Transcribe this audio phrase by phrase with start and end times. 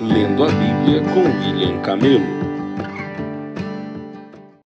[0.00, 2.24] Lendo a Bíblia com William Camelo.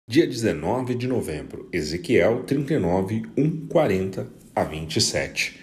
[0.09, 5.55] Dia 19 de novembro, Ezequiel 39, 1, 40 a 27.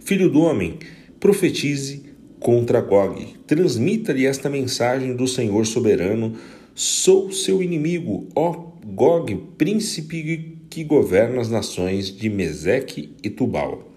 [0.00, 0.80] Filho do homem,
[1.20, 2.02] profetize
[2.40, 3.36] contra Gog.
[3.46, 6.36] Transmita-lhe esta mensagem do Senhor soberano:
[6.74, 8.50] Sou seu inimigo, ó
[8.84, 13.88] Gog, príncipe que governa as nações de Meseque e Tubal.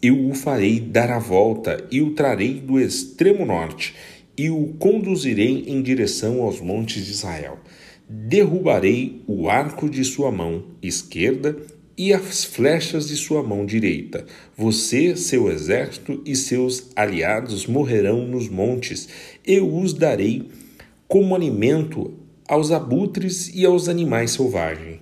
[0.00, 3.94] Eu o farei dar a volta e o trarei do extremo norte
[4.38, 7.58] e o conduzirei em direção aos montes de Israel.
[8.08, 11.56] Derrubarei o arco de sua mão esquerda
[11.96, 14.24] e as flechas de sua mão direita.
[14.56, 19.08] Você, seu exército e seus aliados morrerão nos montes.
[19.44, 20.48] Eu os darei
[21.08, 22.14] como alimento
[22.46, 25.00] aos abutres e aos animais selvagens.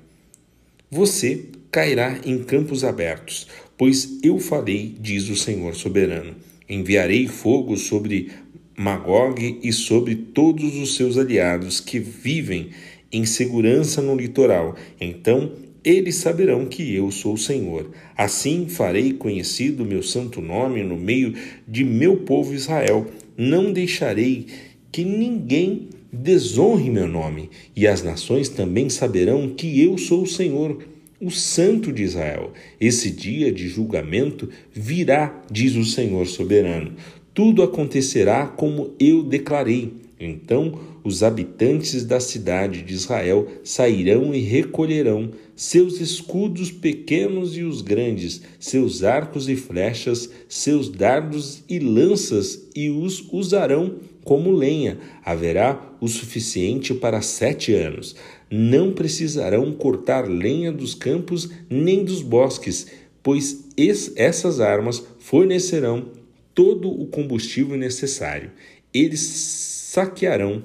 [0.91, 3.47] Você cairá em campos abertos,
[3.77, 6.35] pois eu falei, diz o Senhor soberano.
[6.69, 8.31] Enviarei fogo sobre
[8.77, 12.71] Magog e sobre todos os seus aliados que vivem
[13.13, 14.77] em segurança no litoral.
[15.01, 15.53] Então
[15.87, 17.91] eles saberão que eu sou o Senhor.
[18.17, 21.33] Assim farei conhecido meu santo nome no meio
[21.67, 23.07] de meu povo Israel.
[23.37, 24.47] Não deixarei
[24.91, 30.83] que ninguém desonre meu nome, e as nações também saberão que eu sou o Senhor,
[31.21, 32.53] o Santo de Israel.
[32.81, 36.93] Esse dia de julgamento virá, diz o Senhor soberano.
[37.37, 39.93] Tudo acontecerá como eu declarei.
[40.19, 47.83] Então os habitantes da cidade de Israel sairão e recolherão seus escudos pequenos e os
[47.83, 54.97] grandes, seus arcos e flechas, seus dardos e lanças, e os usarão como lenha.
[55.23, 58.17] Haverá o suficiente para sete anos.
[58.51, 62.87] Não precisarão cortar lenha dos campos nem dos bosques,
[63.23, 63.67] pois
[64.17, 66.17] essas armas fornecerão
[66.57, 68.51] todo o combustível necessário.
[68.93, 70.63] Eles saquearão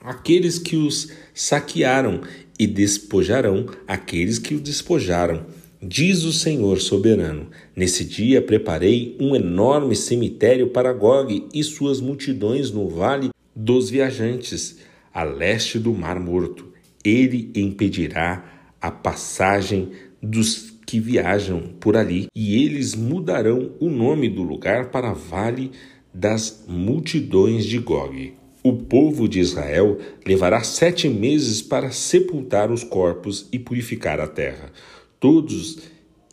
[0.00, 2.22] aqueles que os saquearam
[2.58, 5.44] e despojarão aqueles que o despojaram.
[5.82, 12.70] Diz o Senhor soberano: Nesse dia preparei um enorme cemitério para Gog e suas multidões
[12.70, 14.78] no vale dos viajantes,
[15.12, 16.72] a leste do Mar Morto.
[17.04, 19.90] Ele impedirá a passagem
[20.22, 25.70] dos que viajam por ali, e eles mudarão o nome do lugar para Vale
[26.12, 28.34] das Multidões de Gog.
[28.62, 34.70] O povo de Israel levará sete meses para sepultar os corpos e purificar a terra.
[35.18, 35.78] Todos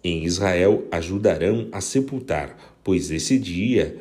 [0.03, 3.97] em Israel ajudarão a sepultar, pois esse dia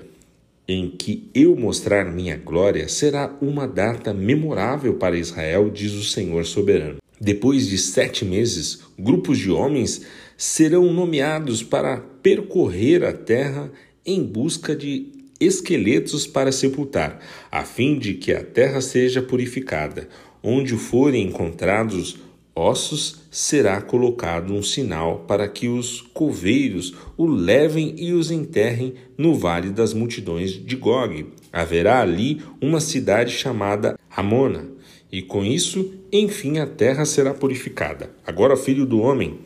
[0.69, 6.45] em que eu mostrar minha glória será uma data memorável para Israel, diz o Senhor
[6.45, 6.99] soberano.
[7.19, 10.03] Depois de sete meses, grupos de homens
[10.39, 13.73] serão nomeados para percorrer a terra
[14.07, 15.09] em busca de
[15.41, 20.09] esqueletos para sepultar, a fim de que a terra seja purificada.
[20.41, 22.19] Onde forem encontrados
[22.55, 29.35] ossos, será colocado um sinal para que os coveiros o levem e os enterrem no
[29.35, 31.27] vale das multidões de Gog.
[31.53, 34.67] Haverá ali uma cidade chamada Amona,
[35.11, 38.11] e com isso, enfim, a terra será purificada.
[38.27, 39.39] Agora, filho do homem,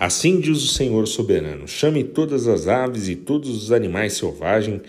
[0.00, 4.80] Assim diz o Senhor soberano: chame todas as aves e todos os animais selvagens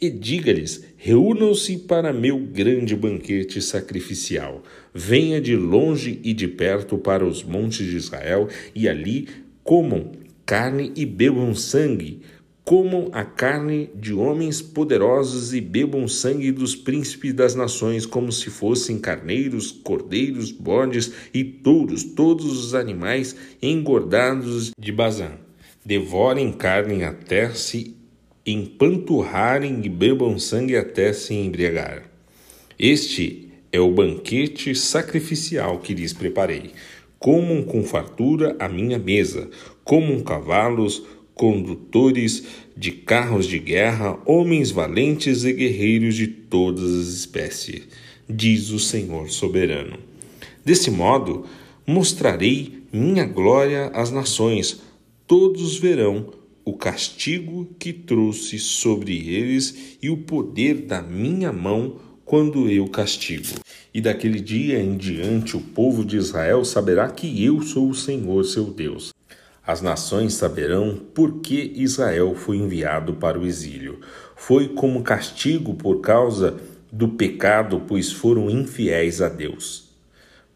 [0.00, 4.62] e diga-lhes: reúnam-se para meu grande banquete sacrificial.
[4.94, 9.28] Venha de longe e de perto para os montes de Israel e ali
[9.62, 10.12] comam
[10.46, 12.22] carne e bebam sangue
[12.64, 18.48] comam a carne de homens poderosos e bebam sangue dos príncipes das nações, como se
[18.48, 25.32] fossem carneiros, cordeiros, bodes e touros, todos os animais engordados de Bazã.
[25.84, 27.94] Devorem carne até se
[28.46, 32.10] empanturrarem e bebam sangue até se embriagar.
[32.78, 36.70] Este é o banquete sacrificial que lhes preparei.
[37.18, 39.48] Comam com fartura a minha mesa,
[39.82, 41.02] comam cavalos,
[41.34, 42.44] condutores
[42.76, 47.82] de carros de guerra, homens valentes e guerreiros de todas as espécies,
[48.28, 49.98] diz o Senhor soberano.
[50.64, 51.44] Desse modo,
[51.86, 54.80] mostrarei minha glória às nações,
[55.26, 56.32] todos verão
[56.64, 63.54] o castigo que trouxe sobre eles e o poder da minha mão quando eu castigo.
[63.92, 68.44] E daquele dia em diante o povo de Israel saberá que eu sou o Senhor
[68.44, 69.13] seu Deus.
[69.66, 74.00] As nações saberão por que Israel foi enviado para o exílio.
[74.36, 76.56] Foi como castigo por causa
[76.92, 79.88] do pecado, pois foram infiéis a Deus.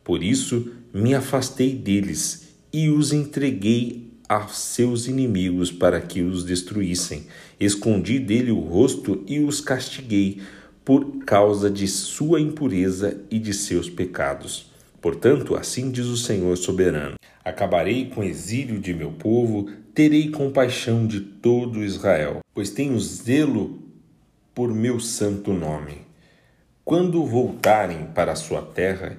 [0.04, 7.26] Por isso me afastei deles e os entreguei a seus inimigos para que os destruíssem.
[7.58, 10.42] Escondi dele o rosto e os castiguei,
[10.84, 14.70] por causa de sua impureza e de seus pecados.
[15.00, 17.14] Portanto, assim diz o Senhor soberano:
[17.48, 23.82] Acabarei com o exílio de meu povo, terei compaixão de todo Israel, pois tenho zelo
[24.54, 26.02] por meu santo nome.
[26.84, 29.18] Quando voltarem para a sua terra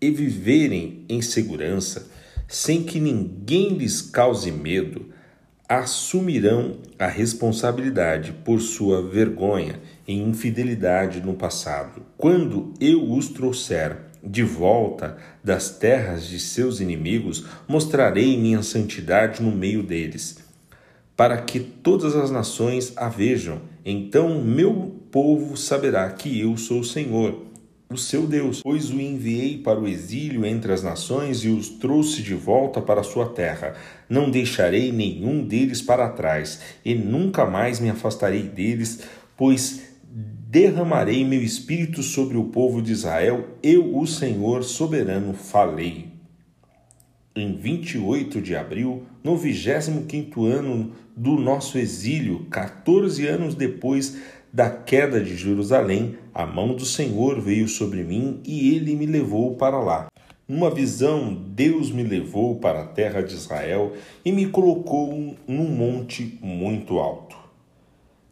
[0.00, 2.08] e viverem em segurança,
[2.46, 5.06] sem que ninguém lhes cause medo,
[5.68, 12.02] assumirão a responsabilidade por sua vergonha e infidelidade no passado.
[12.16, 19.52] Quando eu os trouxer de volta das terras de seus inimigos, mostrarei minha santidade no
[19.52, 20.38] meio deles,
[21.16, 23.60] para que todas as nações a vejam.
[23.84, 27.44] Então meu povo saberá que eu sou o Senhor
[27.94, 32.22] o seu Deus, pois o enviei para o exílio entre as nações e os trouxe
[32.22, 33.74] de volta para a sua terra.
[34.08, 39.00] Não deixarei nenhum deles para trás, e nunca mais me afastarei deles,
[39.36, 39.93] pois
[40.54, 46.06] derramarei meu espírito sobre o povo de Israel, eu, o Senhor soberano, falei.
[47.34, 54.16] Em 28 de abril, no 25 ano do nosso exílio, 14 anos depois
[54.52, 59.56] da queda de Jerusalém, a mão do Senhor veio sobre mim e ele me levou
[59.56, 60.06] para lá.
[60.46, 66.38] Numa visão, Deus me levou para a terra de Israel e me colocou num monte
[66.40, 67.36] muito alto.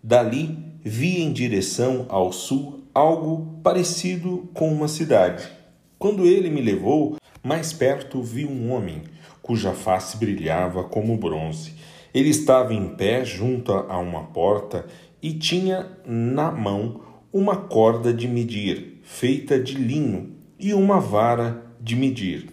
[0.00, 5.48] Dali vi em direção ao sul algo parecido com uma cidade.
[5.98, 9.02] Quando ele me levou, mais perto vi um homem,
[9.40, 11.74] cuja face brilhava como bronze.
[12.12, 14.86] Ele estava em pé junto a uma porta
[15.22, 17.00] e tinha na mão
[17.32, 22.48] uma corda de medir, feita de linho, e uma vara de medir.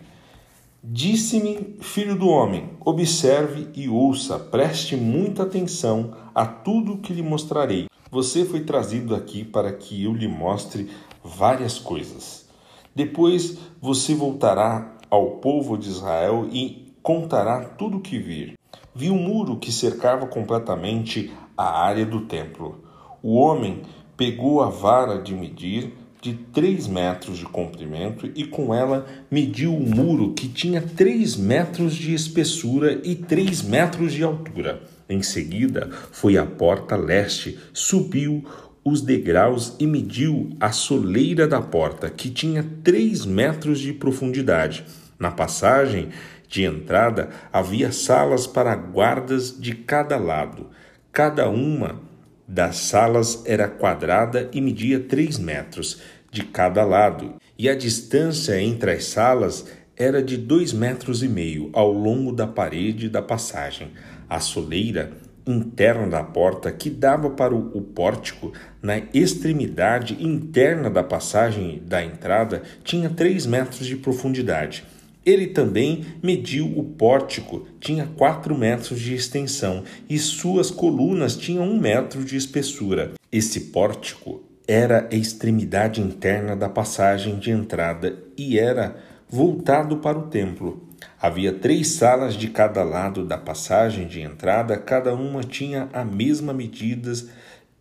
[0.81, 7.88] Disse-me, filho do homem, observe e ouça, preste muita atenção a tudo que lhe mostrarei.
[8.11, 10.89] Você foi trazido aqui para que eu lhe mostre
[11.23, 12.49] várias coisas.
[12.95, 18.57] Depois você voltará ao povo de Israel e contará tudo o que vir.
[18.95, 22.83] Vi um muro que cercava completamente a área do templo.
[23.21, 23.83] O homem
[24.17, 29.87] pegou a vara de medir de três metros de comprimento e com ela mediu o
[29.87, 34.81] muro que tinha três metros de espessura e três metros de altura.
[35.09, 38.45] Em seguida, foi à porta leste, subiu
[38.85, 44.85] os degraus e mediu a soleira da porta, que tinha três metros de profundidade.
[45.17, 46.09] Na passagem
[46.47, 50.67] de entrada havia salas para guardas de cada lado.
[51.11, 51.99] Cada uma
[52.47, 56.01] das salas era quadrada e media três metros
[56.31, 59.65] de cada lado, e a distância entre as salas
[59.99, 63.89] era de dois metros e meio ao longo da parede da passagem.
[64.29, 65.11] A soleira
[65.45, 72.63] interna da porta que dava para o pórtico, na extremidade interna da passagem da entrada,
[72.81, 74.85] tinha três metros de profundidade.
[75.25, 81.77] Ele também mediu o pórtico, tinha quatro metros de extensão e suas colunas tinham um
[81.77, 83.11] metro de espessura.
[83.29, 90.23] Esse pórtico era a extremidade interna da passagem de entrada e era voltado para o
[90.23, 90.87] templo.
[91.21, 96.53] Havia três salas de cada lado da passagem de entrada, cada uma tinha a mesma
[96.53, 97.11] medida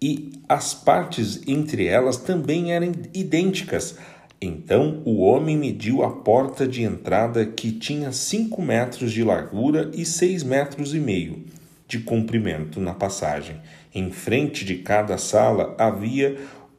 [0.00, 3.96] e as partes entre elas também eram idênticas.
[4.40, 10.04] Então o homem mediu a porta de entrada que tinha cinco metros de largura e
[10.04, 11.44] seis metros e meio
[11.88, 13.56] de comprimento na passagem.
[13.92, 16.37] Em frente de cada sala havia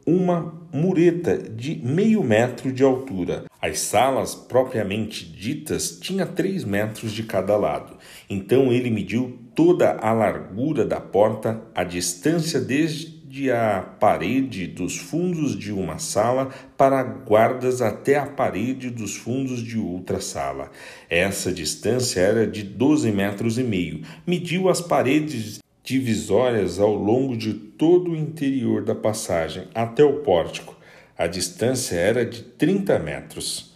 [0.10, 3.46] uma mureta de meio metro de altura.
[3.62, 7.96] As salas propriamente ditas tinham três metros de cada lado.
[8.28, 14.98] Então ele mediu toda a largura da porta, a distância desde de a parede dos
[14.98, 20.72] fundos de uma sala para guardas até a parede dos fundos de outra sala.
[21.08, 24.02] Essa distância era de 12 metros e meio.
[24.26, 30.78] Mediu as paredes divisórias ao longo de todo o interior da passagem até o pórtico.
[31.18, 33.74] A distância era de 30 metros.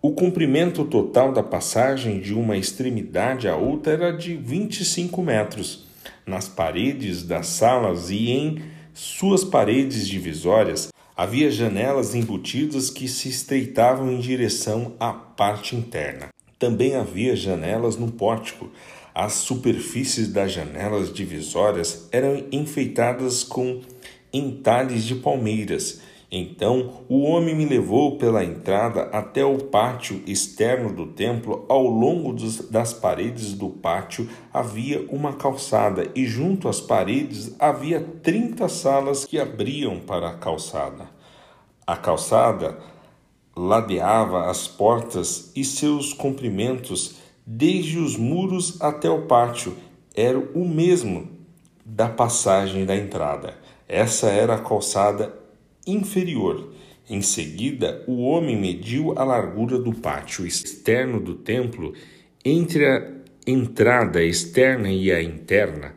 [0.00, 5.86] O comprimento total da passagem de uma extremidade à outra era de 25 metros.
[6.26, 8.62] Nas paredes das salas e em
[8.94, 16.28] suas paredes divisórias havia janelas embutidas que se estreitavam em direção à parte interna.
[16.58, 18.70] Também havia janelas no pórtico.
[19.14, 23.80] As superfícies das janelas divisórias eram enfeitadas com
[24.32, 26.00] entalhes de palmeiras
[26.34, 31.66] então o homem me levou pela entrada até o pátio externo do templo.
[31.68, 38.00] Ao longo dos, das paredes do pátio havia uma calçada, e junto às paredes havia
[38.22, 41.10] trinta salas que abriam para a calçada.
[41.86, 42.78] A calçada
[43.54, 47.16] ladeava as portas e seus comprimentos,
[47.54, 49.76] desde os muros até o pátio,
[50.14, 51.28] era o mesmo
[51.84, 53.58] da passagem da entrada.
[53.86, 55.38] Essa era a calçada
[55.86, 56.72] inferior.
[57.10, 61.92] Em seguida, o homem mediu a largura do pátio externo do templo
[62.42, 63.10] entre a
[63.46, 65.94] entrada externa e a interna,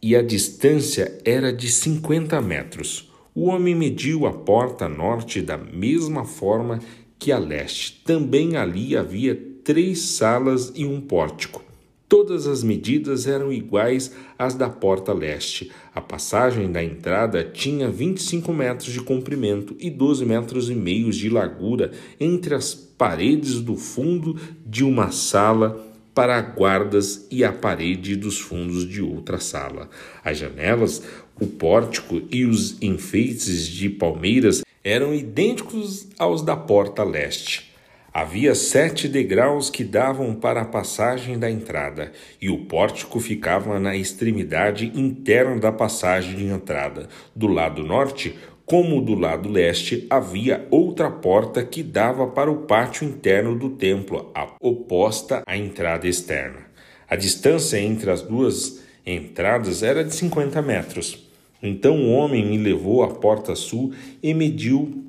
[0.00, 3.12] e a distância era de 50 metros.
[3.34, 6.80] O homem mediu a porta norte da mesma forma
[7.18, 8.00] que a leste.
[8.04, 11.62] Também ali havia três salas e um pórtico.
[12.08, 15.70] Todas as medidas eram iguais às da porta leste.
[15.94, 21.28] A passagem da entrada tinha 25 metros de comprimento e 12 metros e meio de
[21.28, 28.38] largura entre as paredes do fundo de uma sala para guardas e a parede dos
[28.38, 29.90] fundos de outra sala.
[30.24, 31.02] As janelas,
[31.38, 37.67] o pórtico e os enfeites de palmeiras eram idênticos aos da porta leste.
[38.20, 42.10] Havia sete degraus que davam para a passagem da entrada,
[42.42, 47.08] e o pórtico ficava na extremidade interna da passagem de entrada.
[47.32, 53.06] Do lado norte, como do lado leste, havia outra porta que dava para o pátio
[53.06, 56.66] interno do templo, oposta à entrada externa.
[57.08, 61.30] A distância entre as duas entradas era de 50 metros.
[61.62, 65.04] Então o homem me levou à porta sul e mediu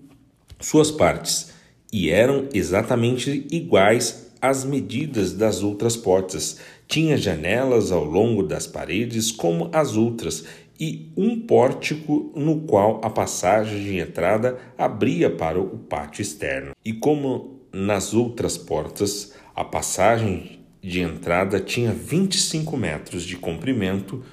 [0.60, 1.49] suas partes
[1.91, 6.60] e eram exatamente iguais às medidas das outras portas.
[6.88, 10.46] Tinha janelas ao longo das paredes como as outras
[10.79, 16.72] e um pórtico no qual a passagem de entrada abria para o pátio externo.
[16.86, 24.24] E como nas outras portas, a passagem de entrada tinha 25 metros de comprimento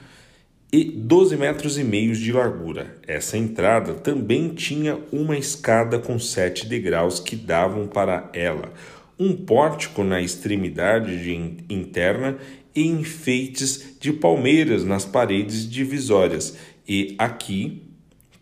[0.77, 2.99] e 12 metros e meio de largura.
[3.09, 8.75] Essa entrada também tinha uma escada com sete degraus que davam para ela,
[9.19, 11.35] um pórtico na extremidade de
[11.75, 12.37] interna
[12.75, 16.59] e enfeites de palmeiras nas paredes divisórias.
[16.87, 17.83] E aqui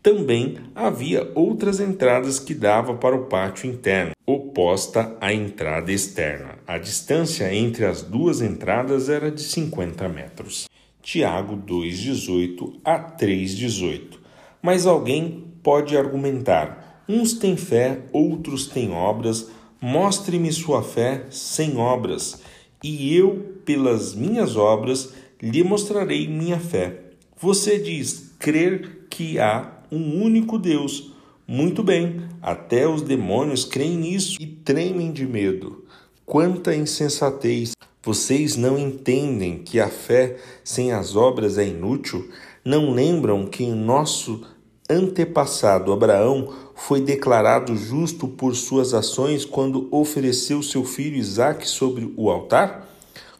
[0.02, 6.58] também havia outras entradas que davam para o pátio interno, oposta à entrada externa.
[6.66, 10.66] A distância entre as duas entradas era de 50 metros.
[11.04, 14.18] Tiago 2,18 a 3,18.
[14.62, 22.40] Mas alguém pode argumentar: uns têm fé, outros têm obras, mostre-me sua fé sem obras,
[22.82, 27.02] e eu, pelas minhas obras, lhe mostrarei minha fé.
[27.38, 31.12] Você diz crer que há um único Deus.
[31.46, 35.84] Muito bem, até os demônios creem nisso e tremem de medo.
[36.24, 37.74] Quanta insensatez!
[38.04, 42.30] Vocês não entendem que a fé sem as obras é inútil?
[42.62, 44.42] Não lembram que nosso
[44.90, 52.28] antepassado Abraão foi declarado justo por suas ações quando ofereceu seu filho Isaque sobre o
[52.28, 52.94] altar?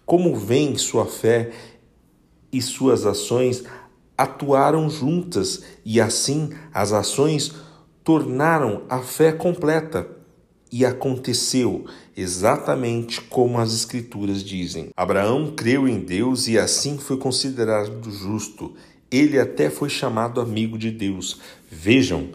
[0.06, 1.50] Como vem sua fé
[2.50, 3.64] e suas ações
[4.16, 7.52] atuaram juntas e assim as ações
[8.02, 10.13] tornaram a fé completa.
[10.76, 11.84] E aconteceu
[12.16, 14.88] exatamente como as Escrituras dizem.
[14.96, 18.72] Abraão creu em Deus e assim foi considerado justo.
[19.08, 21.38] Ele até foi chamado amigo de Deus.
[21.70, 22.30] Vejam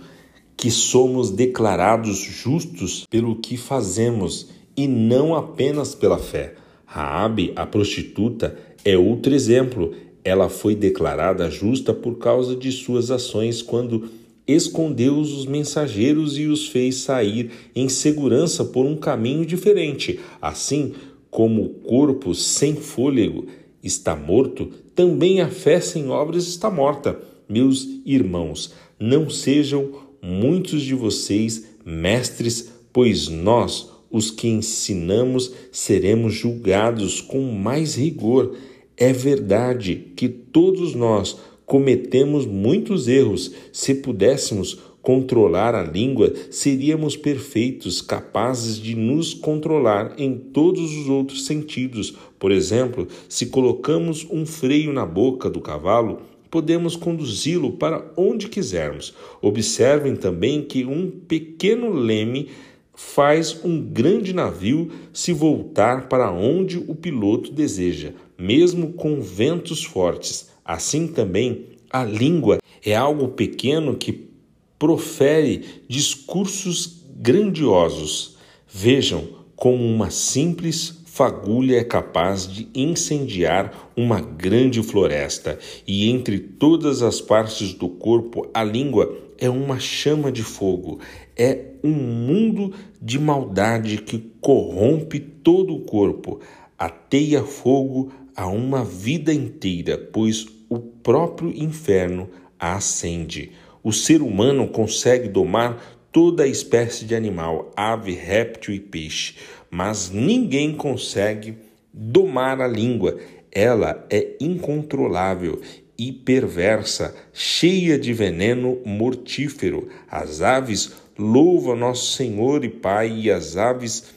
[0.56, 6.56] que somos declarados justos pelo que fazemos e não apenas pela fé.
[6.86, 9.94] Raabe, a prostituta, é outro exemplo.
[10.24, 14.10] Ela foi declarada justa por causa de suas ações quando
[14.54, 20.20] escondeu os mensageiros e os fez sair em segurança por um caminho diferente.
[20.42, 20.94] Assim
[21.30, 23.46] como o corpo sem fôlego
[23.84, 27.20] está morto, também a fé sem obras está morta.
[27.48, 29.92] Meus irmãos, não sejam
[30.22, 38.56] muitos de vocês mestres, pois nós, os que ensinamos, seremos julgados com mais rigor.
[38.98, 41.38] É verdade que todos nós
[41.70, 43.54] cometemos muitos erros.
[43.72, 51.46] Se pudéssemos controlar a língua, seríamos perfeitos, capazes de nos controlar em todos os outros
[51.46, 52.16] sentidos.
[52.40, 59.14] Por exemplo, se colocamos um freio na boca do cavalo, podemos conduzi-lo para onde quisermos.
[59.40, 62.50] Observem também que um pequeno leme
[62.96, 70.50] faz um grande navio se voltar para onde o piloto deseja, mesmo com ventos fortes.
[70.70, 74.30] Assim também, a língua é algo pequeno que
[74.78, 78.38] profere discursos grandiosos.
[78.72, 85.58] Vejam como uma simples fagulha é capaz de incendiar uma grande floresta,
[85.88, 91.00] e entre todas as partes do corpo, a língua é uma chama de fogo.
[91.36, 96.40] É um mundo de maldade que corrompe todo o corpo,
[96.78, 103.52] ateia fogo a uma vida inteira, pois o próprio inferno a acende.
[103.84, 109.36] O ser humano consegue domar toda espécie de animal, ave, réptil e peixe,
[109.70, 111.58] mas ninguém consegue
[111.94, 113.18] domar a língua.
[113.52, 115.62] Ela é incontrolável
[115.98, 119.90] e perversa, cheia de veneno mortífero.
[120.10, 124.14] As aves louvam nosso Senhor e Pai, e as aves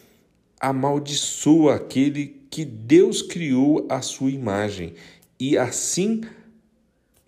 [0.61, 4.95] amaldiçoam aquele que Deus criou à sua imagem,
[5.41, 6.21] e assim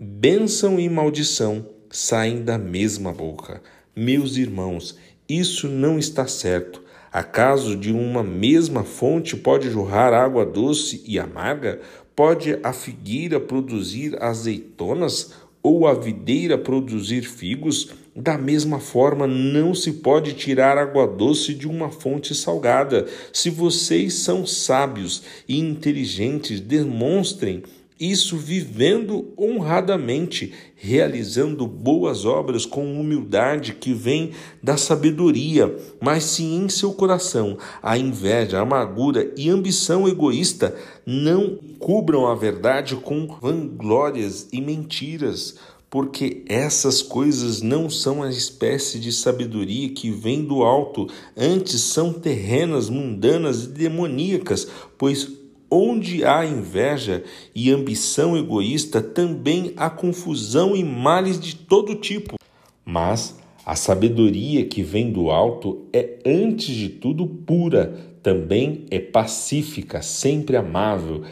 [0.05, 3.63] bênção e maldição saem da mesma boca.
[3.97, 6.83] Meus irmãos, isso não está certo.
[7.11, 11.81] Acaso de uma mesma fonte pode jorrar água doce e amarga?
[12.15, 15.33] Pode a figueira produzir azeitonas
[15.63, 17.91] ou a videira produzir figos?
[18.15, 23.07] Da mesma forma, não se pode tirar água doce de uma fonte salgada.
[23.33, 27.63] Se vocês são sábios e inteligentes, demonstrem
[27.99, 34.33] isso vivendo honradamente, realizando boas obras com humildade que vem
[34.63, 40.75] da sabedoria, mas se em seu coração a inveja, a amargura e ambição egoísta
[41.07, 45.55] não cubram a verdade com vanglórias e mentiras,
[45.89, 52.13] porque essas coisas não são a espécie de sabedoria que vem do alto, antes são
[52.13, 54.67] terrenas, mundanas e demoníacas,
[54.99, 55.44] pois
[55.77, 62.37] Onde há inveja e ambição egoísta, também há confusão e males de todo tipo.
[62.85, 70.01] Mas a sabedoria que vem do alto é, antes de tudo, pura, também é pacífica,
[70.01, 71.25] sempre amável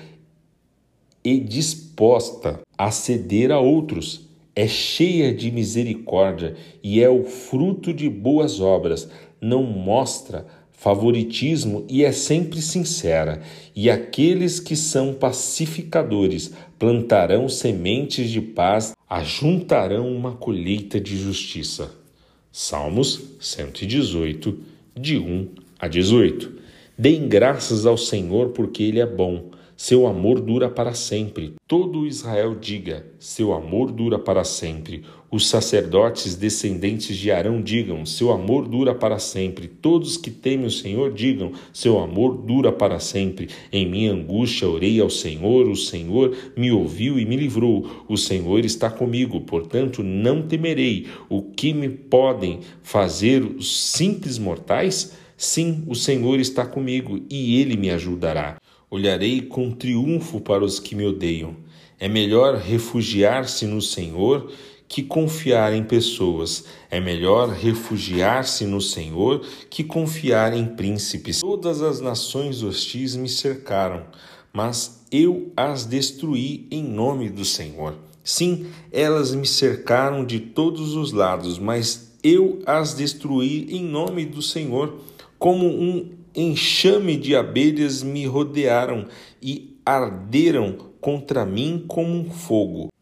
[1.22, 4.28] e disposta a ceder a outros.
[4.56, 9.08] É cheia de misericórdia e é o fruto de boas obras.
[9.40, 10.44] Não mostra
[10.83, 13.40] favoritismo e é sempre sincera,
[13.75, 21.95] e aqueles que são pacificadores plantarão sementes de paz, ajuntarão uma colheita de justiça.
[22.51, 24.59] Salmos 118,
[24.99, 26.53] de 1 a 18.
[26.99, 31.54] Deem graças ao Senhor porque Ele é bom seu amor dura para sempre.
[31.66, 35.02] Todo Israel diga: Seu amor dura para sempre.
[35.30, 39.66] Os sacerdotes descendentes de Arão digam: Seu amor dura para sempre.
[39.66, 43.48] Todos que temem o Senhor digam: Seu amor dura para sempre.
[43.72, 48.04] Em minha angústia orei ao Senhor, o Senhor me ouviu e me livrou.
[48.08, 51.06] O Senhor está comigo, portanto não temerei.
[51.28, 55.12] O que me podem fazer os simples mortais?
[55.37, 58.62] Sim, o Senhor está comigo e ele me ajudará.
[58.92, 61.57] Olharei com triunfo para os que me odeiam.
[61.98, 64.52] É melhor refugiar-se no Senhor
[64.87, 66.66] que confiar em pessoas.
[66.90, 71.40] É melhor refugiar-se no Senhor que confiar em príncipes.
[71.40, 74.05] Todas as nações hostis me cercaram,
[74.52, 77.94] mas eu as destruí em nome do Senhor.
[78.22, 84.42] Sim, elas me cercaram de todos os lados, mas eu as destruí em nome do
[84.42, 85.00] Senhor,
[85.38, 89.07] como um enxame de abelhas me rodearam
[89.40, 92.92] e arderam contra mim como um fogo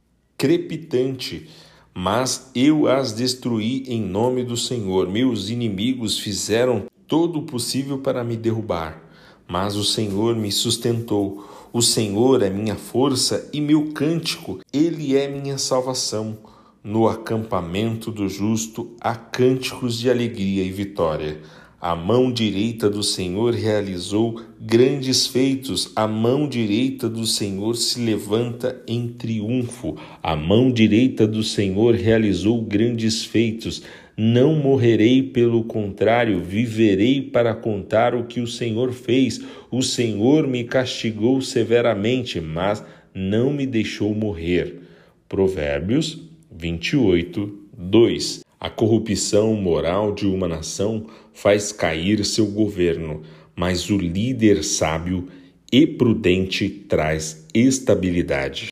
[0.40, 1.50] crepitante.
[1.92, 5.06] Mas eu as destruí em nome do Senhor.
[5.06, 9.02] Meus inimigos fizeram todo o possível para me derrubar,
[9.46, 11.46] mas o Senhor me sustentou.
[11.70, 16.38] O Senhor é minha força e meu cântico, ele é minha salvação.
[16.82, 21.42] No acampamento do justo há cânticos de alegria e vitória.
[21.80, 28.82] A mão direita do Senhor realizou grandes feitos, a mão direita do Senhor se levanta
[28.86, 29.96] em triunfo.
[30.22, 33.82] A mão direita do Senhor realizou grandes feitos.
[34.14, 39.40] Não morrerei, pelo contrário, viverei para contar o que o Senhor fez.
[39.70, 44.80] O Senhor me castigou severamente, mas não me deixou morrer.
[45.26, 48.49] Provérbios 28, 2.
[48.60, 53.22] A corrupção moral de uma nação faz cair seu governo,
[53.56, 55.28] mas o líder sábio
[55.72, 58.68] e prudente traz estabilidade.